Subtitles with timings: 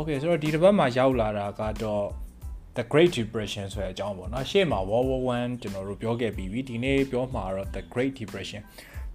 [0.00, 2.04] Okay ဆိုတော့ဒီတစ်ပတ်မှာရောက်လာတာကတော့
[2.76, 8.60] the great depression ဆိုတဲ့အကြောင်းပေါ့နော်ရှေ့မှာ world war 1ကျွန်တော်တို့ပြောခဲ့ပြီးပြီဒီနေ့ပြောမှာတော့ the great depression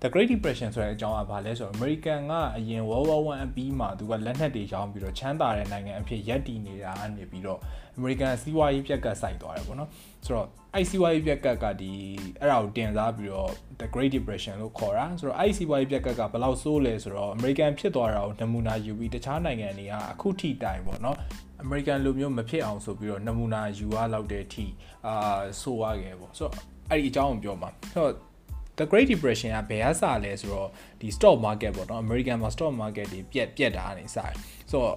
[0.04, 7.60] the great depression ဆိုတဲ့အကြောင်းကဘာလဲဆိုတော့ American ကအရင် world war 1အပြီးမှာသူကလက်နက်တွေရောင်းပြီးတော့ချမ်းသာတဲ့နိုင်ငံအဖြစ်ရပ်တည်နေတာအနေပြီးတော့
[7.98, 9.90] American စီးပွားရေးပြက်ကတ်ဆိုင်သွားတယ်ပေါ့နော်
[10.26, 11.92] ဆိုတော့အဲ့စီးပွားရေးပြက်ကတ်ကဒီ
[12.40, 21.18] အဲ့ဒါကိုတင်စားပြီးတော့ the great depression လို့ခေါ်တာဆိုတော့အဲ့စီးပွားရေးပြက်ကတ်ကဘယ်လောက်ဆိုးလဲဆိုတော့ American ဖြစ်သွားတာကိုနမူနာယူပြီးတခြားနိုင်ငံတွေကအခုထိတိုင်ပေါ့နော်
[21.64, 24.66] American လိုမျိုးမဖြစ်အောင်ဆိုပြီးတော့နမူနာယူရလောက်တဲ့အထိ
[25.08, 26.54] အာဆိုးရခဲ့ပေါ့ဆိုတော့
[26.90, 28.33] အဲ့ဒီအကြောင်းကိုပြောမှာဆိုတော့
[28.78, 30.70] the great depression ကဘယ်အစလဲဆိုတော့
[31.02, 34.34] ဒီ stock market ပေါ့နော် American မှာ stock market တွေပြက်ပြက်တာနေစတယ်
[34.72, 34.96] ဆိုတော့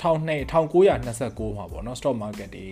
[0.00, 2.66] 1929မှာပေါ့နော် stock market တွေ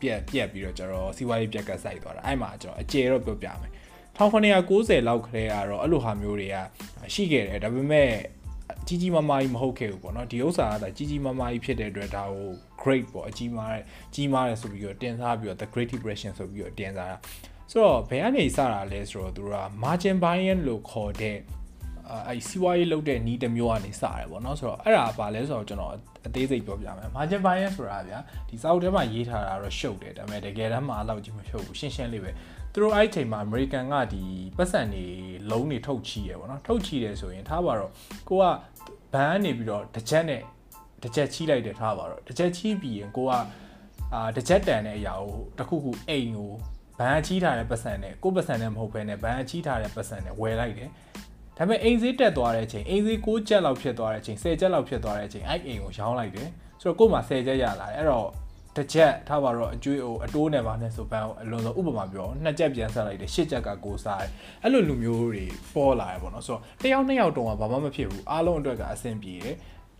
[0.00, 3.72] ပြက်ပြက်ပြီးတော့ကျတော့စီးပွားရေးပြက်ကတ်ဆိုင်သွားတာအဲ့မှာကျတော့အကျယ်တော့ပြောပြမယ်
[4.18, 6.56] 1990လောက်ခရဲကတော့အဲ့လိုဟာမျိုးတွေက
[7.14, 8.10] ရှိခဲ့တယ်ဒါပေမဲ့
[8.86, 12.48] ကြီးကြီးမားမားကြီးမဟုတ်ခဲ့ဘူးပေါ့နော်ဒီဥစ္စာကဒါကြီးကြီးမားမားကြီးဖြစ်တဲ့အတွက်ဒါကို
[12.82, 13.82] great ပေါ့အကြီးမားတဲ့
[14.14, 17.18] ကြီးမားတယ်ဆိုပြီးတော့တင်စားပြီးတော့ the great depression ဆိုပြီးတော့တင်စားတာ
[17.70, 21.38] ဆိုတော့ဘယ်ကနေစတာလဲဆိုတော့သူက margin buying လို့ခေါ်တဲ့
[22.28, 25.92] အဲစီးပွားရေးလုပ်တဲ့နီးတစ်မျိုးကနေစတယ်ပေါ့နော်ဆိုတော့အဲ့ဒါဘာလဲဆိုတော့ကျွန်တော်
[26.26, 32.30] အသေးစိတ်ပြောပြမယ် margin buying ဆိုတာဗျာဒီစာအုပ်ထဲမှာရေးထားတာတော့ရှုပ်တယ်ဒါပေမဲ့တကယ်တမ်းမှာအဲ့လောက်ကြီးမရှုပ်ဘူးရှင်းရှင်းလေးပဲ
[32.72, 34.22] သူတို့အဲ့ချိန်မှာ American ကဒီ
[34.56, 35.06] ပတ်စံတွေ
[35.50, 37.90] လုံးတွေထုတ်ချီရယ်ပေါ့နော်ထုတ်ချီတယ်ဆိုရင်ထားပါတော့
[38.28, 38.44] ကိုက
[39.12, 40.42] ဘန်းနေပြီးတော့တစ်ချက်နဲ့
[41.02, 43.30] တစ်ချက်ချီလိုက်တယ်ထားပါတော့တစ်ချက်ချီပြီးရင်ကိုက
[44.14, 46.52] အာတစ်ချက်တန်တဲ့အရာကိုတခုခုအိမ်ကို
[46.98, 50.90] ဘန်းချီထားတဲ့ပတ်စံနဲ့ကိုပတ်စံနဲ့မဟုတ်ဘဲနဲ့ဘန်းချီထားတဲ့ပတ်စံနဲ့ဝယ်လိုက်တယ်
[51.56, 56.48] ဒါပေမဲ့အိမ်ဈေးတက်သွားတဲ့အချိန်အိမ်ဈေး6ချက်လောက်ဖြစ်သွားတဲ့အချိန်10ချက်လောက်ဖြစ်သွားတဲ့အချိန်အဲ့အိမ်ကိုရောင်းလိုက်တယ်
[56.82, 58.28] ဆိုတော့ကို့မှာ10ချက်ရလာတယ်အဲ့တော့
[58.76, 64.30] တစ်ချက်ထားပါတော့အကျွေးဟိုအတိုးနဲ့ပါနဲ့ဆိုပန်းအလွန်ဆုံးဥပမာပြောနှစ်ချက်ပြန်ဆက်လိုက်တယ်ရှစ်ချက်ကကိုစားတယ်
[64.62, 69.54] အဲ့လိုလူမျိုးတွေပေါ်လာတယ်ပေါ့နော်ဆိုတော့တယောက်နှစ်ယောက်တုံးကဘာမှမဖြစ်ဘူးအားလုံးအတွက်ကအဆင်ပြေတယ်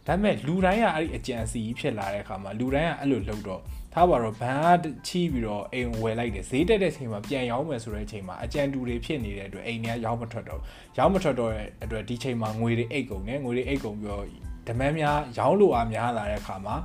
[0.07, 3.63] ဒါပေမဲ့လူတိုင်းကအဲ့ဒီအကြံစီဖြစ်လာတဲ့အခါမှာလူတိုင်းကအဲ့လိုလုပ်တော့
[3.93, 10.61] ထားပါတော့ဘန်ကချီးပြီးတော့အိမ်ဝယ်လိုက်တယ်ဈေးတက်တဲ့ချိန်မှာပြန်ရောင်းမယ်ဆိုတဲ့အချိန်မှာအကြံတူတွေဖြစ်နေတဲ့အတွက်အိမ်တွေကရောင်းမထွက်တော့
[10.99, 14.25] ရောင်းမထွက်တော့တဲ့အတွက်ဒီချိန်မှာငွေတွေအိတ်ကုန်တယ်ငွေတွေအိတ်ကုန်ပြီးတော့
[14.69, 16.77] ဓမန်းများရောင်းလို့အားများလာတဲ့အခါမှာ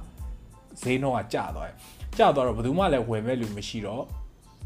[0.82, 1.76] ဈေးနှုန်းကကျသွားတယ်
[2.18, 4.04] ကျသွားတော့ဘယ်သူမှလည်းဝယ်မဲ့လူမရှိတော့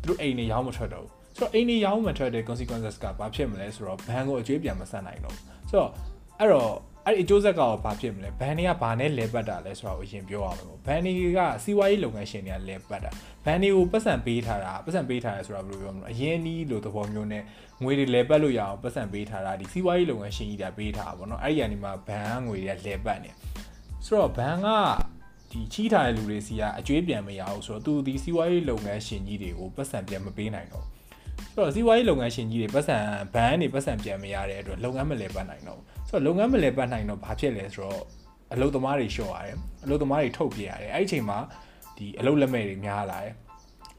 [0.01, 5.91] သူတို့အိမ်တွေရောင်းမထွက်တော့ဘူးဆိုတော့အိမ်တွေရောင်းမထွက်တဲ့ consequences ကဘာဖြစ်မလဲဆိုတော့ဘန်ကိုအကျွေးပြန်မဆက်နိုင်တော့ဘူးဆိုတော့
[6.39, 6.73] အဲ့တော့
[7.05, 13.11] အဲ့ဒီအကျိုးဆက်ကဘာဖြစ်မလဲဘန်တွေကဘာနဲ့လဲပတ်တာလဲဆိုတော့အရင်ပြောရမယ်ပေါ့ဘန်တွေကစီးပွားရေးလုပ်ငန်းရှင်တွေကလဲပတ်တာ
[13.45, 17.43] ဘန်တွေကိုပတ်စံပေးထားတာပတ်စံပေးထားတယ်ဆိုတာဘယ်လိုပြောမလဲအရင်နီးလို့သဘောမျိုးနဲ့
[17.83, 23.31] ငွေတွေလဲပတ်လို့ရအောင်ပတ်စံပေးထားတာဒီစီးပွားရေးလုပ်ငန်းရှင်ကြီးတွေပေးထားတာပေါ့နော်အဲ့ဒီကနေမှဘန်ငွေတွေကလဲပတ်နေ
[24.05, 24.67] ဆိုတော့ဘန်က
[25.51, 30.85] ဒီချီးထားတဲ့လူတွေစီကအကျွေးပြန်မရအောင်ဆိုတော့သူဒီစီးပွားရေးလုပ်ငန်းရှင်ကြီးတွေကိုပတ်စံပြန်မပေးနိုင်တော့
[31.53, 32.97] ဆိုတော့စီးပွားရေးလုပ်ငန်းရှင်ကြီးတွေပတ်စံ
[33.33, 35.81] ဘန်တွေပတ်စံပြန်မရတဲ့အတွက်လုပ်ငန်းမလဲပတ်နိုင်တော့
[36.13, 38.01] ဆိုတော့လုပ်ငန်းမလဲပတ်နိုင်တော့ဘာဖြစ်လဲဆိုတော့
[38.53, 41.39] အလုပ်သမားတွေလျှော့ရတယ်အလုပ်သမားတွေထုတ်ပြရတယ်အဲ့ဒီအချိန်မှာ
[41.97, 43.33] ဒီအလုပ်လက်မဲ့တွေများလာတယ်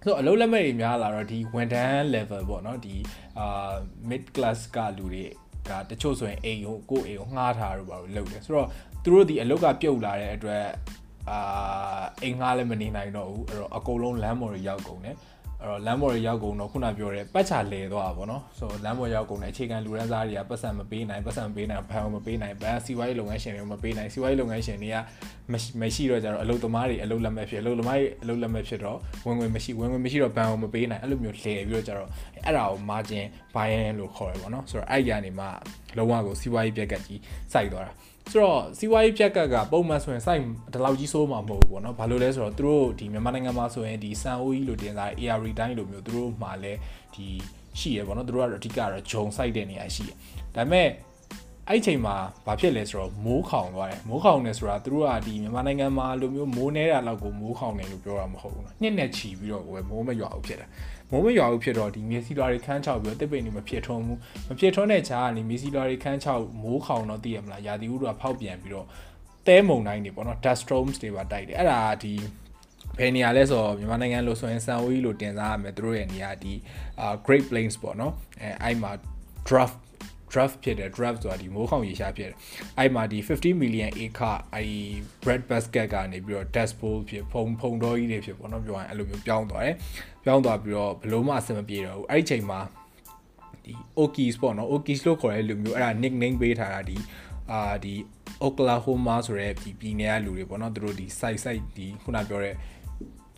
[0.02, 2.94] ဆိုတော့အလုပ်လက်မဲ့တွေများလာတော့ဒီဝန်ထမ်း level ပေါ့နော်ဒီ
[3.38, 3.72] အာ
[4.10, 5.24] mid class ကလူတွေ
[5.68, 8.68] ကတချို့ဆိုရင်အိမ်ကိုကိုယ်အိမ်ကိုငှားထားလို့ပါလို့လုပ်တယ်ဆိုတော့
[9.02, 10.64] သူတို့ဒီအလုပ်ကပြုတ်လာတဲ့အတွက်
[11.30, 15.16] အာအိမ်ငှားလည်းမနေနိုင်တော့ဘူးအဲ့တော့အကုန်လုံးလမ်းပေါ်တွေရောက်ကုန်တယ်
[15.64, 24.96] အဲ့တော့လမ်းပေါ်တွေရောက်ကုန်တော့ခုနပြောတဲ့ပတ်ချလဲသွားပါဗောနော်ဆိုတော့လမ်းပေါ်ရောက်ကုန်တဲ့အခြေခံလူရန်စားတွေကပတ်စံမပေးနိုင်ပတ်စံမပေးနိုင်ဘဏ်မပေးနိုင်ဘဏ်စီဝိုင်းလုပ်ငန်းရှင်တွေမပေးနိုင်စီဝိုင်းလုပ်ငန်းရှင်တွေက
[25.80, 32.08] မရှိတော့ကြတော့အလုပ်သမားတွေအလုပ်လက်မဲ့ဖြစ်အလုပ်သမားတွေအလုပ်လက်မဲ့ဖြစ်တော့ဝင်ငွေမရှိဝင်ငွေမရှိတော့ဘဏ်မပေးနိုင်အဲ့လိုမျိုးလှည့်ပြီးတော့ကြတော့
[32.46, 33.24] အဲ့ဒါကို margin
[33.54, 35.46] buying လို့ခေါ်တယ်ဗောနော်ဆိုတော့အဲ့ဒီကနေမှ
[35.96, 37.20] လုံးဝကိုစီဝိုင်းပြက်ကတ်ကြီး
[37.52, 37.92] စိုက်သွားတာ
[38.30, 46.78] ဆိုတော့စီးပွားရေးပြက်ကကပုံမှန်ဆိုရင် site ဒီလောက်ကြီးဆိုးမှာမဟုတ်ဘူးပေါ့နော်ဘာလို့လဲဆိုတော့သူတို့ဒီမြန်မာနိုင်ငံမှာဆိုရင်ဒီ Sun OE လို့တင်စား AR တိုင်းလိုမျိုးသူတို့မှာလည်း
[47.14, 47.26] ဒီ
[47.78, 50.10] ရှိရပေါ့နော်သူတို့ကတော့အဓိကတော့ဂျုံ site တဲ့နေရာရှိရ
[50.54, 50.88] ဒါပေမဲ့
[51.68, 52.16] အဲ့ချိန်မှာ
[52.46, 60.68] ဘာဖြစ်လဲဆိုတော့မိုးခေါင်သွားတယ်မိုးခေါင်နေဆိုတာသူတို့ကဒီမြန်မာနိုင်ငံမှာလိုမျိုးမိုးနေတာလောက်ကိုမိုးခေါင်နေလို့ပြောတာမဟုတ်ဘူးနော်ညစ်နဲ့ချီပြီးတော့ဝယ်မိုးမရွာဘူးဖြစ်တယ်
[61.10, 68.86] မိုးမရွာဘူးဖြစ်တော့ဒီမြေစီလွာတွေခန်းချောက်ပြီးတော့တစ်ပိတ်နေမဖြစ်ထုံးဘူးမဖြစ်ထုံးတဲ့ခြားကနေမြေစီလွာတွေခန်းချောက်မိုးခေါင်တော့သိရမလားရာသီဥတုကဖောက်ပြန်ပြီးတော့
[69.46, 72.12] တဲမုန်တိုင်းတွေပေါ့နော် dust storms တွေပါတိုက်တယ်အဲ့ဒါဒီ
[72.98, 76.52] ဘယ်နေရာလဲဆိုတော့မြန်မာနိုင်ငံလို့ဆိုရင်စံဝီးလို့တင်စားရမယ်သူတို့ရဲ့နေရာဒီ
[77.00, 78.92] အာ Great Plains ပေါ့နော်အဲအဲ့မှာ
[79.48, 79.78] draft
[80.32, 82.36] draft ဖြစ်တယ် draft ဆိုတာဒီမိုးခေါင်ရေရှားဖြစ်တယ်
[82.78, 84.70] အဲ့မှာဒီ50 million acre အဲ့
[85.24, 89.76] bread basket ကနေပြီးတော့ dust bowl ဖြစ်ဖုံဖုံတော်ကြီးတွေဖြစ်ပေါ့နော်ပြောရင်အဲ့လိုမျိုးပြောင်းသွားတယ်
[90.24, 92.60] ပြောင်းသွားပြီးတော့ဘလို့မှအဆင်မပြေတော့ဘူးအဲ့ဒီချိန်မှာ
[93.64, 96.96] ဒီ Okies ပေါ့နော် Okies လို့ခေါ်တဲ့လူမျိုးအဲ့ဒါ nickname ပေးထားတာဒီ
[97.52, 97.94] အာဒီ
[98.46, 102.54] Oklahoma ဆိုတဲ့ဒီပြည်နယ်ကလူတွေပေါ့နော်သူတို့ဒီ site site ဒီခုနပြောတဲ့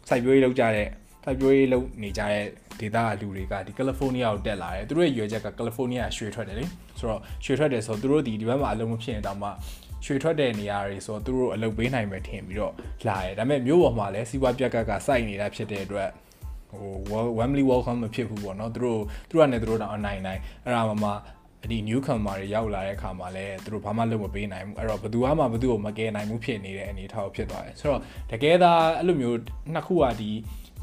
[0.08, 0.88] site ပြိုးရေးလောက်ကြတဲ့
[1.26, 2.44] စိုက်ပျိုးရေးလုပ်နေကြတဲ့
[2.80, 6.64] ဒေသကလူတွေကဒီကယ်လီဖိုးနီးယားကိုတက်လာတယ်သူတို့ရဲ့ရွယ်ချက်ကကယ်လီဖိုးနီးယားရွှေထွက်တယ်လေ
[6.98, 9.48] ဆိုတော့ရွှေထွက်တယ်ဆိုတော့သူတို့ဒီဒီဘက်မှာအလုံးမဖြစ်ရင်တောင်မှ
[10.04, 12.74] ရွှေထွက်တဲ့နေရာတွေဆိုသူတို့အလုပ်ပေးနိုင်မယ်ထင်ပြီးတော့
[13.08, 16.08] လာတယ်ဒါပေမဲ့မြို့ပေါ်မှာလည်းစီးပွားပြက်ကကစိုက်နေတာဖြစ်တဲ့အတွက်
[16.78, 21.10] ဟို Wembley Welcome မဖြစ်ဘူးပေါ့နော်သူတို့သူတို့ကနေသူတို့တော့အနိုင်နိုင်အဲ့ဒါမှမှ
[21.70, 28.00] ဒီ new comer တွေရောက်လာတဲ့အခါမှာလည်းသူတို့ဘာမှလုပ်မပေးနိုင်ဘူးအဲ့တော့ဘယ်သူမှဘယ်သူ့ကိုမကယ်နိုင်ဘူးဖြစ်နေတဲ့အနေအထားဖြစ်သွားတယ်ဆိုတော့
[28.30, 29.38] တကယ်သာအဲ့လိုမျိုး
[29.74, 30.30] နှစ်ခုကဒီ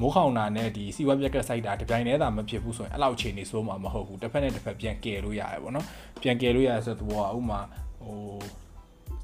[0.01, 5.85] မိုးခေါင်တာနဲ့ဒီစီဝက်ပြက်ကက်စိုက်တာတပြိုင်တည်းသာမဖြစ်ဘူးဆိုရင်အဲ့လောက်အခြေအနေဆိုမှမဟုတ်ဘူးတစ်ဖက်နဲ့တစ်ဖက်ပြန်ကယ်လို့ရတယ်ပေါ့နော်
[6.21, 7.59] ပြန်ကယ်လို့ရဆိုတော့ဥမာ
[8.03, 8.17] ဟို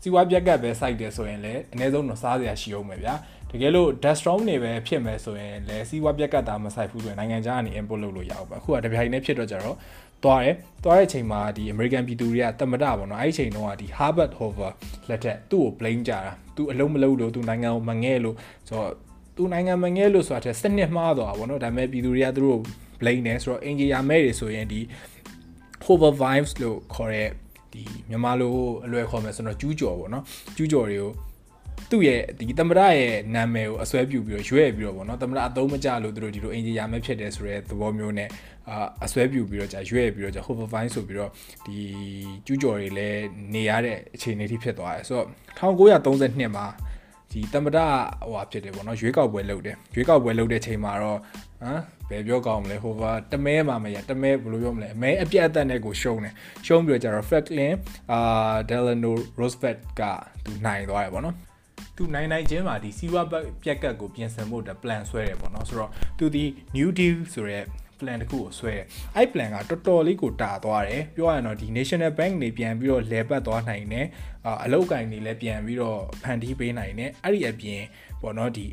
[0.02, 3.14] စီဝါပြက်ကတ်ပဲစိုက်တယ်ဆိုရင်လည်းအနည်းဆုံးတော့စားစရာရှိအောင်ပဲဗျာ
[3.52, 9.78] တကယ်လို့ desktop နေပဲဖြစ်မယ်ဆိုရင်လည်းစီဝါပြက်ကတ်တာမစိုက်ဘူးဆိုရင်နိုင်ငံခြားကနေ import လုပ်လို့ရအောင်ပဲအခုကတပြိုင်တည်းဖြစ်တော့ကြတော့
[10.24, 14.72] သွားတယ်သွားတဲ့အချိန်မှာဒီ American ပြည်သူတွေကတမတပေါ့နော်အဲ့ဒီအချိန်တုန်းကဒီ Harvard Hoover
[15.10, 16.20] လက်ထက်သူ့ကို blame ကြတာ
[16.56, 18.36] သူအလုံးမလုံးလို့သူနိုင်ငံကိုမငဲ့လို့
[18.70, 18.92] ဆိုတော့
[19.36, 22.60] သူနိုင်ငံမငဲ့လို့ဆိုတာစနစ်မှားသွားပါတော့ဒါပေမဲ့ပြည်သူတွေကသူတို့
[23.00, 24.80] blame နေဆိုတော့ engineer မဲတွေဆိုရင်ဒီ
[25.86, 27.30] Hoover vibes လို့ခေါ်တဲ့
[27.74, 28.56] ဒီမြန်မာလို
[28.86, 30.24] အလွယ်ခေါ်မယ်ဆိုတော့ကျူးကျော်ပေါ့နော်
[30.58, 31.12] ကျူးကျော်တွေကို
[31.92, 38.30] သူ့ရဲ့ဒီသမ္မတရဲ့နာမည်ကိုအစွဲပြုပြီးတော့ရွေ့ပြီးတော့ဗောနော်သမ္မတအသုံးမကျလို့သူတို့ဒီလိုအင်ဂျီယာမဲ့ဖြစ်တယ်ဆိုတဲ့သဘောမျိုးနဲ့
[38.70, 41.32] အာအစွဲပြုပြီးတော့ကြာရွေ့ပြီးတော့ကြာ hovervine ဆိုပြီးတော့
[41.66, 41.78] ဒီ
[42.46, 45.28] ကျူးကျော်တွေလည်းနေရတဲ့အခြေအနေที่ဖြစ်သွားတယ်ဆိုတော့
[45.60, 46.66] 1932မှာ
[47.32, 51.20] ဒီတမ္ပဒဟိုဟာဖြစ်တယ်ပေါ့နော်ရွေးကောက်ပွဲလုပ်တယ်ရွေးကောက်ပွဲလုပ်တဲ့ချိန်မှာတော့
[51.62, 56.34] ဟမ်ဘယ်ပြောကောင်းမလဲဟိုကတမဲမှာမရတမဲဘယ်လိုပြောမလဲအမဲအပြတ်အသက်နဲ့ကိုရှုံးတယ်
[56.66, 57.74] ရှုံးပြီးတော့ကျတော့ Franklin
[58.12, 58.20] အာ
[58.70, 60.02] Delano Roosevelt က
[60.44, 61.49] သူနိုင်သွားတယ်ပေါ့နော်
[62.00, 63.28] သူနိုင်နိုင်ချင်းမှာဒီစီးပွား
[63.64, 66.44] ပြက်ကတ်ကိုပြင်ဆင်ဖို့တ plan ဆွဲတယ်ပေါ့နော်ဆိုတော့သူဒီ
[66.76, 67.60] New Deal ဆိုရဲ
[68.00, 68.86] plan တခုကိုဆွဲတယ်
[69.16, 74.06] အဲ့ plan ကတော်တော်လေးကိုတာသွားတယ်ပြောရရင်တော့ဒီ National Bank နေပြန်ပြီးတော့လဲပတ်သွားနိုင်တယ်
[74.64, 77.82] အလုပ်ကိုင်တွေလည်းပြန်ပြီးတော့ဖန်တီးပေးနိုင်တယ်အဲ့ဒီအပြင်
[78.22, 78.68] ပေါ့နော်ဒီ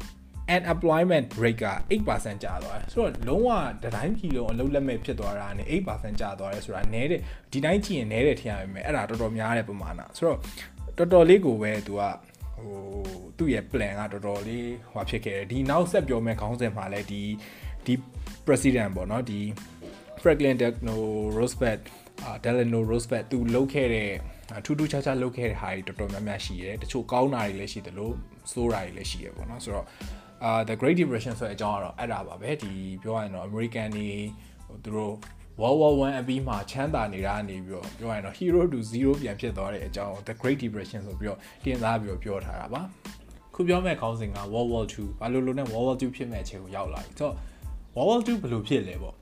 [0.54, 3.50] unemployment rate က8%ကျသွားတယ်ဆိုတော့လုံးဝ
[3.84, 7.20] တတိုင်းပြည်လုံးအလုပ်လက်မဲ့ဖြစ်သွားတာနဲ့8%ကျသွားတယ်ဆိုတာနဲတဲ့
[7.52, 10.38] ဒီတိုင်းကြည့်ရင်နဲတဲ့ထင်ရပါမယ်အဲ့ဒါတော်တော်များတဲ့ပမာဏဆိုတော့
[10.98, 12.02] တော်တော်လေးကိုပဲသူက
[12.56, 12.76] ဟို
[13.38, 17.22] သူ့ရဲ့ plan ကတော်တော်လေးဟိုဖြစ်ခဲ့တယ်ဒီနောက်ဆက်ပြောမယ့်ခေါင်းစဉ်မှာလည်းဒီ
[17.86, 17.94] ဒီ
[18.46, 19.40] president ပေါ့နော်ဒီ
[20.22, 20.96] Franklin Delano
[21.36, 21.80] Roosevelt
[22.24, 24.10] အာ Delano Roosevelt သူလုပ်ခဲ့တဲ့
[24.64, 28.14] ထူးထူးခြားခြားလုပ်ခဲ့တဲ့ဟာတွေတော်တော်များများရှိတယ်တချို့ကောင်းတာတွေလည်းရှိတယ်လို့
[28.52, 29.86] ဆိုးတာတွေလည်းရှိရပေါ့နော်ဆိုတော့
[30.44, 32.72] အာ the great depression ဆိုတဲ့အကြောင်းကတော့အဲ့ဒါပါပဲဒီ
[33.02, 34.08] ပြောရရင်တော့ American တွေ
[34.66, 35.14] ဟိုသူတို့
[35.61, 42.81] World War 1အပြီးမှာချမ်းသာနေတာနေပြီးတော့ပြောရရင်တော့ hero to zero ပြန်ဖြစ်သွားတဲ့အကြောင်း the great depression ဆိုပြီးတော့တင်စားပြီးတော့ပြောထားတာပါ
[43.55, 47.33] ခုပြောမဲ့ခေါင်းစဉ်က World War 2ဘာလို့လို့နဲ့ World War 2ဖြစ်မဲ့အချိန်ကိုရောက်လာပြီဆိုတော့
[47.95, 49.15] World War 2ဘယ်လိုဖြစ်လဲပေါ့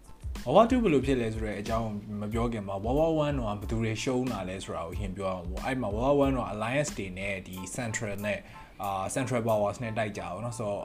[0.46, 1.88] World War 2ဘယ်လိုဖြစ်လဲဆိုတော့အကြောင်း
[2.20, 8.40] မပြောခင်မှာ World War 1တော့ဘယ်သူတွေရှုံးတာလဲဆိုတာကိုရင်ပြောအောင်ပေါ့အဲ့မှာ World War 1တော့ Alliance တွေနဲ့ဒီ Central နဲ့
[8.84, 10.84] အာ Central Powers နဲ့တိုက်ကြအောင်เนาะဆိုတော့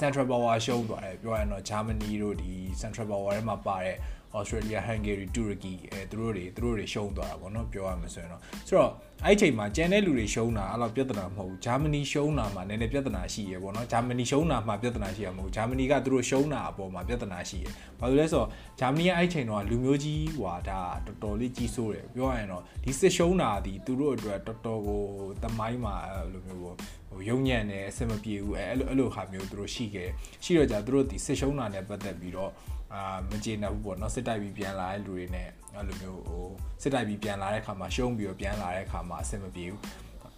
[0.00, 3.96] Central Power ရှုံးသွားတယ်ပြောရရင်တော့ Germany တို့ဒီ Central Power ထဲမှာပါတဲ့
[4.37, 8.91] Australia Hungary Turkey အဲသူတို့တွေသူတို့တွေရှုံးသွားတာပေါ့နော်ပြောရမှာဆိုရင်တော့ဆိုတော့
[9.25, 17.65] အဲ့ချိန်မှာကျန်တဲ့လူတွေရှုံးတာအဲ့လိုပြဿနာမဟုတ်ဘူးဂျာမနီရှုံးတာမှာနည်းနည်းပြဿနာရှိရပေါ့နော်ဂျာမနီရှုံးတာမှာပြဿနာရှိရမဟုတ်ဂျာမနီကသူတို့ရှုံးတာအပေါ်မှာပြဿနာရှိရ
[17.99, 18.49] ဘာလို့လဲဆိုတော့
[18.79, 25.01] ဂျာမနီကအဲ့ချိန်တော့လူမျိုးကြီးဟွာဒါတော်တော်လေးကြီးစိုးတယ်ပြောရရင်တော့ဒီစစ်ရှုံးတာဒီသူတို့အတွက်တော်တော်ကို
[25.43, 26.75] သမိုင်းမှာအဲ့လိုမျိုးပေါ့
[27.15, 30.09] ဟိုယုံညံ့တယ်အဆင်မပြေဘူးအဲအဲ့လိုအဲ့လိုဟာမျိုးသူတို့ရှိခဲ့
[30.43, 32.51] ရှိတော့ကြသူတို့ဒီစစ်ရှုံးတာနဲ့ပတ်သက်ပြီးတော့
[32.93, 36.45] အာမကျေနပ်ဘူးပေါ့နော်စစ်တိုက်ပြီးပြန်လာတဲ့လူတွေနဲ့အဲ့လိုမျိုးဟို
[36.81, 39.81] စစ်တိုက်ပြီးပြန်လာတဲ့ခါမှာရှုံးပြီးတော့ပြန်လာတဲ့ခါမှာအဆင်မပြေဘူး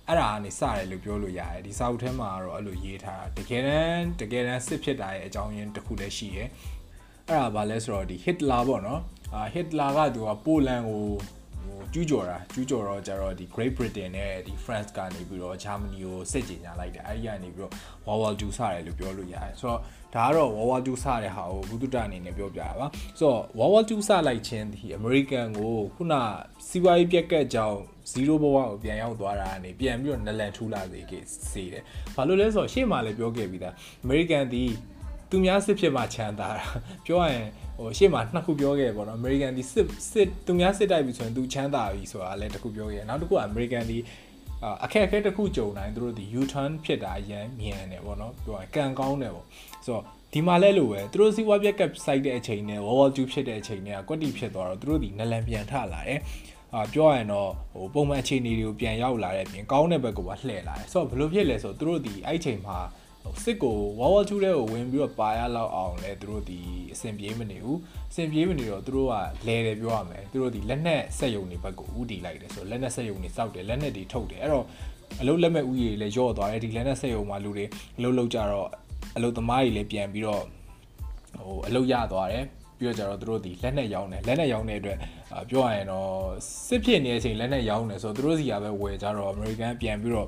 [0.08, 6.50] အဲ့ဒါကနေစတယ်လို့ပြောလို့ရတယ်ဒီစာအုပ်ထဲမှာတော့အဲ့လိုရေးထားတာတကယ်တမ်းတကယ်တမ်းစစ်ဖြစ်တာရဲ့အကြောင်းရင်းတစ်ခုလည်းရှိတယ်
[7.28, 9.02] အဲ့ဒါဘာလဲဆိုတော့ဒီ Hitler ပေါ့နော်
[9.34, 11.06] အာ Hitler ကသူကပိုလန်ကို
[11.94, 17.72] ကျူးကျော်တာကျူးကျော်တော့ကျတော့ဒီ Great Britain နဲ့ဒီ France ကနေပြီးတော့ Germany ကိုစစ်ကြေညာလိုက်တယ်အဲဒီကနေပြီးတော့
[18.06, 19.80] World War 2စတယ်လို့ပြောလို့ရတယ်ဆိုတော့
[20.16, 22.88] ဒါကတော့ World War 2စတဲ့ဟာကိုဘုဒ္ဓတာအနေနဲ့ပြောပြတာပါ
[23.20, 26.14] ဆိုတော့ World War 2စလိုက်ခြင်းဒီ American ကိုခုန
[26.68, 27.78] စီးပွားရေးပြက်ကတ်ကြောင့်
[28.14, 31.84] 0ဘဝကိုပြန်ရောက်သွားတာကနေပြန်ပြီးတော့နလန်ထူးလာစေခဲ့စေတယ်
[32.16, 33.74] ဘာလို့လဲဆိုတော့ရှေ့မှာလည်းပြောခဲ့ပြီးသား
[34.06, 34.64] American ဒီ
[35.30, 36.64] သူများစစ်ဖြစ်မှချမ်းသာတာ
[37.06, 43.98] ပြောရရင်ဟိုရှေ့မှာနှစ်ခုပြောခဲ့ပေါ့နော် American ဒီစစ်စစ်သူများစစ်တိုက်ပြီဆိုရင်သူချမ်းသာပြီဆိုတာလည်းတစ်ခုပြောခဲ့နောက်တစ်ခုက American ဒီ
[44.84, 49.46] အခက်အခဲတစ်ခုကြုံတိုင်းသူတို့ဒီ U-turn ဖြစ်တာအရန်မြန်တယ်ပေါ့နော်ပြောရင်ကံကောင်းတယ်ပေါ့
[49.86, 50.04] ဆိုတော့
[50.34, 56.20] ဒီမှာလဲလို့ပဲသူတို့စီးပွားပြက်ကပ်စိုက်တဲ့အချိန်နဲ့ World War 2ဖြစ်တဲ့အချိန်နဲ့ကွက်တီဖြစ်သွားတော့သူတို့ဒီနလန်ပြန်ထလာတယ်
[56.74, 62.78] အာပြောရရင်တော့ဟိုပုံမှန်အခြေအနေတွေကိုပြန်ရောက်လာတဲ့အပြင်ကောင်းတဲ့ဘက်ကပါလှည့်လာတယ်ဆိုတော့ဘယ်လိုဖြစ်လဲဆိုတော့သူတို့ဒီအဲ့ချိန်မှာ
[63.44, 66.60] စစ်ကိုဝါဝါ2တဲ့ကိုဝင်ပြီးတော့ပါရလောက်အောင်လဲသူတို့ဒီ
[66.94, 67.80] အဆင်ပြေးမနေဘူး
[68.12, 69.16] အဆင်ပြေးမနေတော့သူတို့က
[69.48, 74.66] လဲတယ်ပြောရမယ်သူတို့ဒီလက်နက်ဆက်ယုံတွေဘက်ကိုဥတီလိုက်တယ်ဆိုတော့လက်နက်ဆက်ယုံတွေစောက်တယ်လက်နက်တွေထုတ်တယ်အဲ့တော့
[75.22, 77.66] အလုတ်လက်မဲ့ဥကြီးတွေလည်းရော့သွားတယ်ဒီလက်နက်ဆက်ယုံမှာလူတွေ
[77.98, 78.70] အလုတ်လောက်ကြတော့
[79.16, 80.44] အလုတ်သမားတွေလည်းပြန်ပြီးတော့
[81.46, 82.46] ဟိုအလုတ်ရသွားတယ်
[82.78, 84.98] ပြီးတော့ကျတော့သူတို့ဒီလက်နဲ့ရောင်းတယ်လက်နဲ့ရောင်းတဲ့အတွက်
[85.50, 86.10] ပြောရရင်တော့
[86.68, 90.28] စစ်ဖြစ်နေတဲ့အချိန်လက်နဲ့ရောင်းတယ်ဆိုတော့သူတို့စီကပဲဝယ်ကြတော့ American ပြန်ပြီးတော့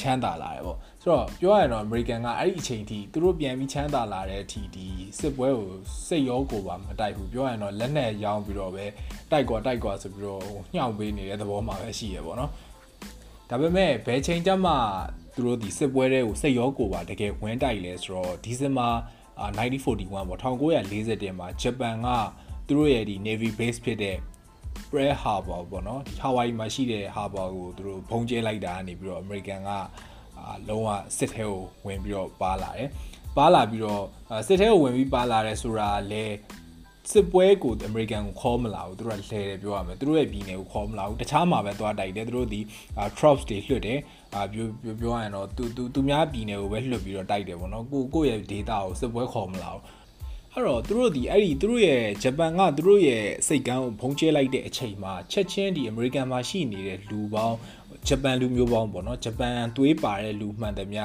[0.00, 4.86] ချမ်းသာလာတယ်ပေါ့ဆိုတော့ပြောရရင်တော့ American ကအဲ့ဒီအချိန်ထိသူတို့ပြန်ပြီးချမ်းသာလာတဲ့အထိဒီ
[5.18, 5.70] စစ်ပွဲကို
[6.06, 8.84] စိတ်ရောကိုပါမတိုက်ဘူးပြောရရင်တော့လက်နဲ့ရောင်းပြီးတော့ပဲ
[9.30, 10.42] တိုက်ကွာတိုက်ကွာဆိုပြီးတော့
[10.74, 12.50] ညှောက်ပေးနေတဲ့သဘောမှာပဲရှိရပေါ့နော်
[13.50, 14.72] ဒါပေမဲ့ဘယ်ချိန်ကျမှ
[15.34, 18.88] သူတို့ဒီစစ်ပွဲတွေကိုစိတ်ရောကိုပါတကယ်ဝန်းတိုက်လဲဆိုတော့ဒီဇင်ဘာ
[19.44, 22.08] 1941ပေါ့1940မှာဂျပန်က
[22.66, 24.16] သူတို့ရဲ့ဒီ Navy base ဖြစ်တဲ့
[24.90, 29.70] Pearl Harbor ပေါ့နော်ဒီ Hawaii မှာရှိတဲ့ harbor ကိုသူတို့ဘုံကျဲလိုက်တာကနေပြီးတော့ American က
[30.38, 32.88] အာလုံးဝစစ်ထဲကိုဝင်ပြီးတော့ပါလာတယ်
[33.36, 34.04] ပါလာပြီးတော့
[34.46, 36.24] စစ်ထဲကိုဝင်ပြီးပါလာတယ်ဆိုတာလဲ
[37.12, 42.60] စစ်ပွဲကိုအမေရိကန်ကိုခေါ်မလာဘူးသူတို့ကလှဲတယ်ပြောရမယ်သူတို့ရဲ့ပြည်နယ်ကိုခေါ်မလာဘူးတခြားမှာပဲသွားတိုက်တယ်သူတို့ဒီ
[43.18, 43.98] troops တွေလွှတ်တယ်
[44.34, 44.66] အာပြော
[45.00, 49.82] ပြောရရင်တော့သူသူသူများပြည်နယ်ကိုပဲလွှတ်ပြီးတော့တိုက်တယ်ပေါ့နော်ကိုကိုရဲ့ data ကိုစစ်ပွဲခေါ်မလာဘူး
[50.52, 57.56] အဲ့တော့သူတို့ဒီအဲ့ဒီသူတို့ရဲ့ဂျပန်ကသူတို့ရဲ့စိတ်ကန်းကိုဖုံးကျဲလိုက်တဲ့အချိန်မှာချက်ချင်းဒီအမေရိကန်မှာရှိနေတဲ့လူပေါင်း
[58.08, 61.04] ဂျပန်လူမျိုးပေါင်းပေါ့နော်ဂျပန်သွေးပါတဲ့လူမှန်သမျှ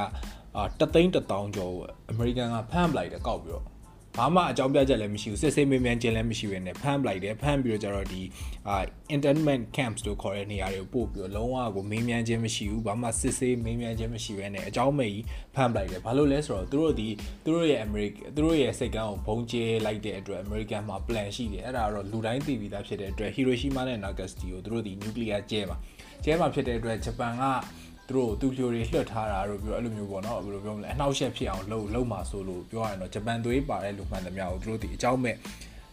[0.57, 1.73] အာတသိန်းတထောင်ကျော်
[2.09, 3.72] အမေရိကန်ကဖမ်းပလိုက်တယ်ကောက်ပြီးတော့
[4.17, 8.21] ဘာမှအကြောင်းပြချက်လည်းမရှိဘူးစစ်ဆေးမေးမြန်းခြင်းလည်းမရှိဘဲနဲ့ဖမ်းပလိုက်တယ်ဖမ်းပြီးတော့ကျတော့ဒီ
[8.67, 8.77] အာ
[9.15, 17.09] internment camps တို့ခေါ်တဲ့နေရာတွေကိုပို့ပြီးတော့လုံးဝကိုမေးမြန်းခြင်းမရှိဘူးဘာမှစစ်ဆေးမေးမြန်းခြင်းမရှိဘဲနဲ့အကြောင်းမဲ့ကြီးဖမ်းပလိုက်တယ်ဘာလို့လဲဆိုတော့သူတို့ဒီ
[17.43, 25.77] သူတို့ရဲ့ America သူတို့ရဲ့စိတ်ကန်းကိုဘုံကျဲလိုက်တဲ့အတွက် American မှာ plan ရှိတယ်အဲ့ဒါတော့လူတိုင်းသိပြီးသားဖြစ်တဲ့အတွက် Hiroshima နဲ့ Nagasaki ကိုသူတို့ဒီ nuclear ကျဲမှာ
[26.23, 27.43] ကျဲမှာဖြစ်တဲ့အတွက်ဂျပန်က
[28.07, 35.35] သူတို့သူလျိုတွေလွှတ်ထားတာတို့ပြီးတော့အဲ့လိုမျိုးပေါ့နော်ဘယ်လိုပြောမလဲအနှောက်အယှက်ဖြစ်အောင်လှုပ်လှုပ်မှာဆိုလို့ပြောရရင်တော့ဂျပန်သွေးပါတဲ့လူမှန်သမျှကိုသူတို့ဒီအကြောင်းမဲ့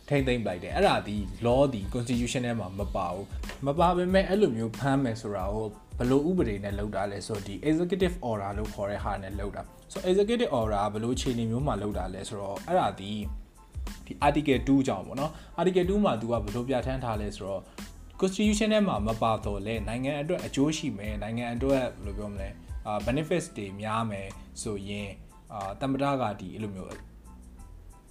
[0.08, 3.26] ထိမ့်သိမ့်လိုက်တယ်အဲ့ဒါဒီ law ဒီ constitution ထဲမှာမပါဘူး
[3.66, 5.66] မပါပေမဲ့အဲ့လိုမျိုးဖမ်းမယ်ဆိုတာကို
[5.98, 9.62] ဘယ်လိုဥပဒေနဲ့လုပ်တာလဲဆိုတော့ဒီ executive order လို့ခေါ်တဲ့ဟာနဲ့လုပ်တာ
[9.92, 13.10] ဆို executive order ကဘယ်လိုခြေနေမျိုးမှာလုပ်တာလဲဆိုတော့အဲ့ဒါဒီ
[14.06, 17.60] ဒီ article 2ကြောင့်ပေါ့နော် article 2မှာ तू ကဘယ်လိုပြဋ္ဌာန်းထားလဲဆိုတော့
[18.20, 22.48] constitution ထဲမှာမပါတော့လဲနိုင်ငံအတွက်အကျိုးရှိမယ်နိုင်ငံအတွက်ဘယ်လိုပြောမလဲ
[22.86, 24.28] အာ benefits တွေများမယ်
[24.62, 25.08] ဆိုရင်
[25.52, 26.92] အာတမ္ပတကဒီအဲ့လိုမျိုး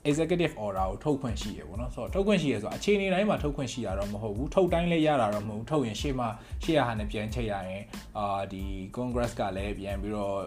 [0.09, 6.29] executive order ကိုထုတ်ခွင့်ရှိရပေါ့နော်ဆိုတော့ထုတ်ခွင့်ရှိရဆိုတော့အခြေအနေတိုင်းမှာထုတ်ခွင့်ရှိရတော့မဟုတ်ဘူးထုတ်တိုင်းလည်းရတာတော့မဟုတ်ဘူးထုတ်ရင်ရှေ့မှာ
[6.63, 7.83] ရှေ့ရဟာနဲ့ပြန်ချိန်ရရင်
[8.17, 8.63] အာဒီ
[8.95, 10.39] congress ကလည်းပြန်ပြီးတော့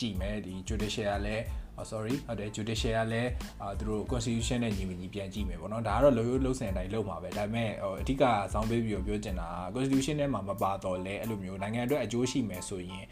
[0.00, 3.30] ကြည်မယ်ဒီ judicial ကလည်း oh sorry ဟုတ်တယ် judicial ကလည်း
[3.62, 13.04] အာသူတို့ constitution နဲ့ညီမညီပြန်ကြည့်မယ်ပေါ့နော်ဒါကတော့လိုရိုးလုံးစင်တိုင်းလုံးမှာပဲဒါပေမဲ့ဟိုအဓိကဆောင်းပေးပြီးပြောချင်တာ constitution ထဲမှာမပါတော့လဲအဲ့လိုမျိုးနိုင်ငံအတွက်အကျိုးရှိမယ်ဆိုရင်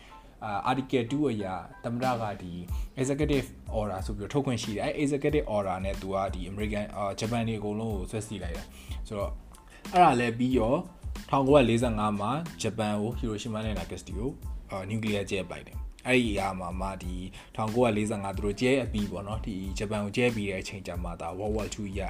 [0.45, 1.55] အာ article 2အရာ
[1.85, 2.53] သမ္မတကဒီ
[3.01, 3.47] executive
[3.79, 8.65] order ဆိုပြီးထုတ်ခွင့်ရှိတယ်အဲ executive order နဲ့သူကဒီ American အာ Japan တွေအကုန်လုံးကိုဆွဲစီလိုက်တာ
[9.07, 9.31] ဆိုတော့
[9.93, 10.75] အဲ့ဒါလည်းပြီးရော
[11.31, 12.31] 1945မှာ
[12.63, 14.31] ဂျပန်ကိုဟီရိုရှီမာနဲ့နာဂက်စတီကို
[14.71, 17.15] အာနျူကလ িয়ার ကျဲပလိုက်တယ် အဲ့ဒီအရာမှာမှဒီ
[17.57, 22.01] 1945သူတို့ကျဲအပြီးပေါ့နော်ဒီဂျပန်ကိုကျဲပြီးတဲ့အချိန်ကြာမှဒါ World War 2ရ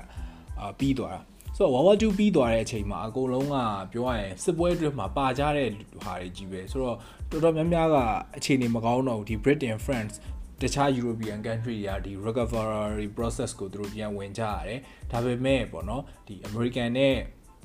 [0.58, 1.20] အာပြီးသွားတာ
[1.56, 3.56] ဆိုတော့ World War 2ပြီးသွားတဲ့အချိန်မှာအကုန်လုံးက
[3.92, 5.68] ပြောရရင်စစ်ပွဲအတွင်းမှာပါကြတဲ့
[6.04, 6.96] ဟာတွေကြီးပဲဆိုတော့
[7.30, 7.96] တော်တော်များများက
[8.36, 10.14] အခြေအနေမကောင်းတော့ဘူးဒီ Britain France
[10.62, 14.80] တခြား European country တွေကဒီ recovery process ကိုသူတို့ပြန်ဝင်ကြရတယ်
[15.10, 17.16] ဒါပေမဲ့ပေါ့နော်ဒီ American နဲ့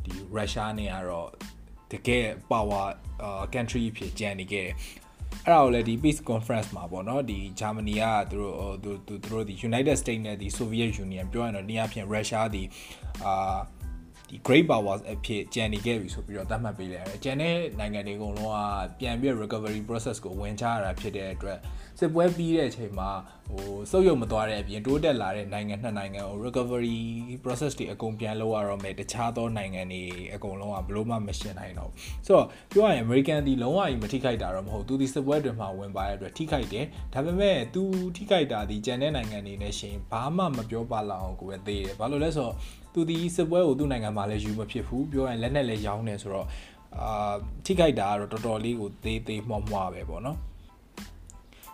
[0.05, 1.29] ဒီ Russia နဲ့ကတော့
[1.91, 2.87] တကယ် power
[3.53, 4.73] country ဖြစ်ကြံနေခဲ့တယ်
[5.47, 8.37] အဲ့ဒါကိုလည်းဒီ peace conference မှာပေါ့နော်ဒီဂျာမနီကသူ
[8.83, 12.63] တို့သူသူတို့ဒီ United States နဲ့ဒီ Soviet Union ပြောရရင်တော့နေရာဖြင့် Russia ဒီ
[13.25, 13.57] အာ
[14.29, 21.59] ဒီ great powers အဖြစ်ကြံနေခဲ့ပြီဆိုပြီးတော့သတ်မှတ်ပေးလိုက်ရတယ်။ကြံတဲ့နိုင်ငံတွေအကုန်လုံးကပြန်ပြီး recovery process ကိုဝင်ချရတာဖြစ်တဲ့အတွက်
[21.99, 23.09] စစ်ပွဲပြီးတဲ့အချိန်မှာ
[23.49, 26.99] ဟိုစုပ်ယုံမသွားတဲ့အပြင်တိုးတက်လာတဲ့နိုင်ငံနှစ်နိုင်ငံကို recovery
[27.43, 37.81] process တွေအကုန်ပြန်လုပ်ရတော့မယ်တခြားသောနိုင်ငံတွေအကုန်လုံးကဘလို့မှမရှင်းနိုင်တော့ဘူးဆိုတော့ပြောရရင် American ဒီလုံးဝကြီးမထိခိုက်တာတော့မဟုတ်သူဒီစစ်ပွဲတွေမှာဝင်ပါရတဲ့အတွက်ထိခိုက်တယ်ဒါပေမဲ့သူ
[38.15, 42.55] ထိခိုက်တာဒီကြံတဲ့နိုင်ငံတွေနဲ့ရှင်ဘာမှမပြောပါလောက်အောင်ကိုပဲသေးတယ်ဘာလို့လဲဆိုတော့
[42.93, 46.47] သူဒီစစ်ပွဲကိုသူ့နိုင်ငံမှာလည်းယူမဖြစ်ဘူးပြောရင်လက်နဲ့လည်းရောင်းနေဆိုတော့
[46.99, 47.33] အာ
[47.65, 50.37] ထိခိုက်တာကတော့တော်တော်လေးကိုသေးသေးမှော့မှွားပဲပေါ့နော်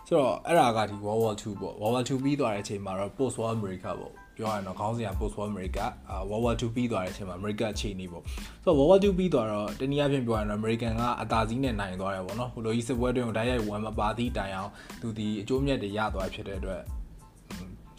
[0.08, 6.16] ဆိုတော့အဲ့ဒါကဒီ World War 2ပေါ့ World War 2ပြီးသွားတဲ့အချိန်မှာတော့ Post War America ပေါ့ပြောရရင်တော့ခေါင်းစဉ်က Post War America အာ
[6.30, 8.22] World War 2ပြီးသွားတဲ့အချိန်မှာ America အခြေအနေပေါ့
[8.64, 14.70] ဆိုတော့ World War 2ပြီးသွားတော့တနည်းအားဖြင့်ပြောရရင်တော့ American ကအသာစီးနဲ့နိုင်သွားတယ်ပေါ့နော်ဟိုလိုကြီးစစ်ပွဲတွင်ကိုတိုက်ရိုက်ဝန်မပါသည့်တိုင်အောင်
[15.00, 16.82] သူဒီအကျိုးမြတ်တွေရသွားဖြစ်တဲ့အတွက်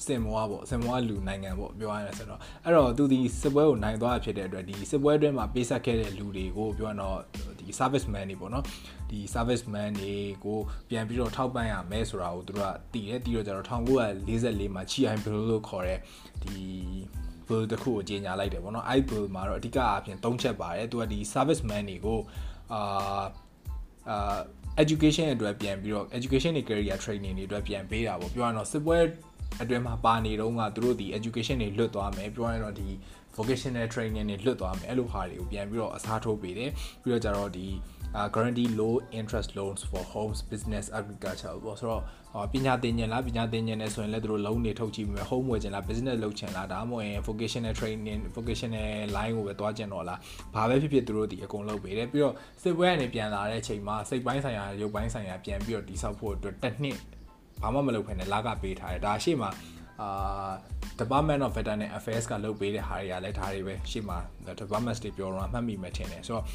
[0.06, 7.18] စင်မောပေါ့စင်မောကလူနိုင်ငံပေါ့ပြောရရင်ဆိုတော့အဲ့တော့သူဒီစစ်ပွဲကိုနိုင်သွားဖြစ်တဲ့အတွက်ဒီစစ်ပွဲအတွင်းမှာပေးဆက်ခဲ့တဲ့လူတွေကိုပြောရတော့
[7.66, 8.64] ဒီ service man တွေပေါ့နော်
[9.10, 10.14] ဒီ service man တွေ
[10.46, 16.00] ကိုပြန်ပြီးတော့ထောက်ပံ့ရမယ်ဆိုတာကိုသူတို့ကတည်တယ်တည်တော့ကျတော့1944မှာ GI Bill လို့ခေါ်တဲ့
[16.44, 16.60] ဒီ
[17.48, 22.20] bill တစ်ခုကိုကြီးညာလိုက်တယ်ပေါ့နော်အဲ့ bill မှာတော့အဓိကအားဖြင့်၃ချက်ပါတယ်သူကဒီ service man တွေကို
[22.74, 23.24] အာ
[24.10, 24.40] အာ
[24.84, 28.98] education အတွက်ပြန်ပြီးတော့ education တွေ career training တွေအတွက်ပြန်ပေးတာပေါ့ပြောရအောင်စစ်ပွဲ
[29.62, 32.90] အတွင်းမှာပါနေတော့ကသူတို့ဒီ education တွေလွတ်သွားမယ်ပြောရရင်တော့ဒီ
[33.36, 36.72] vocational training တွေလွတ်သွားမယ်အဲ့လိုဟာတွေကိုပြန်ပြီးတော့အစားထိုးပေးတယ်
[37.04, 37.68] ပြီးတော့ကြတော့ဒီ
[38.18, 42.04] uh, guarantee low interest loans for homes business agriculture ပေါ့ဆိုတော့
[42.54, 50.20] ပညာသင်ခြင်းလားပညာသင်ခြင်းနဲ့ဆိုရင်လည်းသူတို့ loan တွေထုတ်ကြည့်မယ် home ဝယ်ခြင်းလား business လုပ်ခြင်းလားဒါမှမဟုတ်ရင် vocational training vocational line ကိုပဲတွားခြင်းတော့လား
[50.56, 56.98] ဘာပဲဖြစ်ဖြစ်သူတို့ဒီအကုန်လုပ်ပေးတယ်ပြီးတော့စစ်ပွဲကနေပြန်လာတဲ့အချိန်မှာစိတ်ပိုင်းဆိုင်ရာရုပ်ပိုင်းဆိုင်ရာပြန်ပြီးတော့တိဆောက်ဖို့အတွက်တစ်နှစ်
[57.62, 59.50] ဘာမှမလုပ်ဖ ೇನೆ လာကပေးထားတယ်ဒါရှေ့မှာ
[60.02, 60.52] အာ
[61.00, 64.18] Department of Veterinary Affairs ကလုပ်ပေးတဲ့ဟာတွေကလည်းဒါတွေပဲရှေ့မှာ
[64.62, 66.46] Department တွေပြောတော့မှတ်မိမှထင်တယ်ဆိုတော့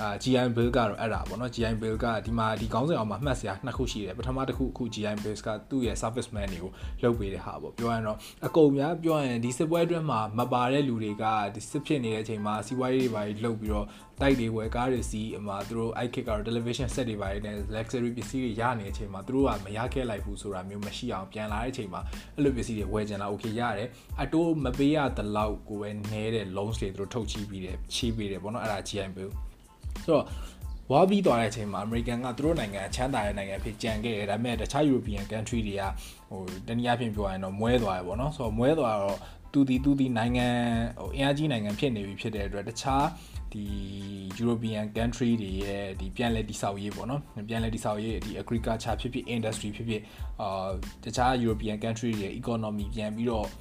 [0.00, 6.72] အာ GI bill ကတော့အဲ့ဒါပေါ့နော် GI bill ကဒီမှာဒီကောင်းစဉ်အောင်မှာမှတ်စရာနှစ်ခုရှိတယ်ပထမတစ်ခုအခု GI bills ကသူ့ရဲ့ service man တွေကို
[7.02, 11.24] လုပ်ပေးတဲ့ဟာပေါ့ပြောရရင်တော့အကုန်များပြောရင်ဒီစစ်ပွဲအတွင်းမှာမပါတဲ့လူတွေက
[11.54, 13.86] ဒီစစ်ဖြစ်နေတဲ့အချိန်မှာစီးပွားရေးတွေပါလုပ်ပြီးတော့
[14.20, 22.00] တိုက်တွေဝယ်ကားတွေစီးအမှာသူတို့ iKit ကတော့ television set တွေပါနေ luxury ပစ္စည်းတွေရနေတဲ့အချိန်မှာသူတို့ကမရခဲ့လိုက်ဘူးဆိုတာမျိုးမရှိအောင်ပြန်လာတဲ့အချိန်မှာ
[22.36, 23.88] အဲ့လိုပစ္စည်းတွေဝယ်ကြတာ okay ရတယ်
[24.22, 29.32] အတိုးမပေးရတဲ့လောက်ကိုပဲနဲတဲ့ loans တွေသူတို့ထုတ်ချီးပြီးတယ်ချီးပေးတယ်ပေါ့နော်အဲ့ဒါ GI bill
[30.06, 30.24] ဆိုတော့
[30.92, 35.82] ဝါပြီးသွားတဲ့အချိန်မှာ American ကသူတို့နိုင်ငံချမ်းသာတဲ့နိုင်ငံဖြစ်ကြံခဲ့တယ်ဒါပေမဲ့တခြား European country တွေက
[36.30, 39.18] ဟိုတနည်းအားဖြင့်ပြောရရင်တော့မွဲသွားရပေါ့နော်ဆိုတော့မွဲသွားတော့
[39.52, 40.48] သူဒီသူဒီနိုင်ငံ
[41.00, 43.06] ဟိုအင်အားကြီးနိုင်ငံဖြစ်နေပြီဖြစ်တဲ့အတွက်တခြား
[43.52, 43.64] ဒီ
[44.40, 50.02] European country တွေရဲ့ဒီပြန်လဲတိဆောက်ရေးပေါ့နော်ပြန်လဲတိဆောက်ရေးဒီ agriculture ဖြစ်ဖြစ် industry ဖြစ်ဖြစ်
[50.40, 50.68] အာ
[51.04, 53.52] တခြား European country တွေရဲ့ economy ပြန်ပြီးတော့အာ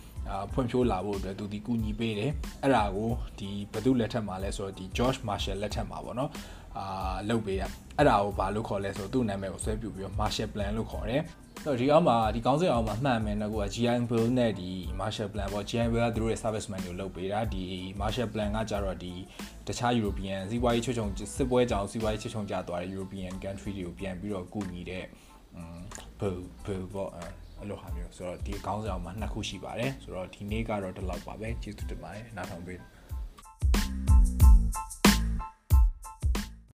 [0.53, 2.31] ဖွံ့ဖြိုးလာဖို့အတွက်သူဒီကူညီပေးတယ်
[2.63, 6.31] အဲ့ဒါကိုဒီဘသူလက်ထက်မှာလဲဆိုတော့ဒီ George Marshall လက်ထက်မှာပေါ့နော်
[6.77, 7.63] အာလုပ်ပေးရ
[7.97, 11.21] အဲ့ဒါကိုဘာလို့ခေါ်လဲဆိုတော့သူ့နာမည်ကိုဆွဲပြပြီးတော့ Marshall Plan လို့ခေါ်တယ်
[11.63, 17.63] ဆိုတော့ဒီအောက်မှာဒီကောင်းစဉ်အောက်မှာမှတ်မယ်နော်ကိုက GI Bill နဲ့ဒီ Marshall Plan ပေါ့ GI Bill ကသူတို့ရဲ့ service man တွေကိုလုပ်ပေးတာဒီ
[17.99, 19.13] Marshall Plan ကကြတော့ဒီ
[19.67, 25.05] တခြား European စီးပွားရေးချွတ်ချုံစစ်ပွဲကြောင့်စီးပွားရေးချွတ်ချုံကြသွားတဲ့ European country တွေကိုပြန်ပြီးတော့ကူညီတဲ့
[26.19, 27.11] bill bill ပေါ့
[27.59, 32.79] အဲ့လိုဟာမျိုးဆိုတော့ဒီအကောင်းဆောင်မှာနှစ်ခုရှိပါတယ်ဆိုတော့ဒီနေ့ကတော့ဒီလောက်ပါပဲကျေးဇူးတင်ပါတယ်နားထောင်ပေး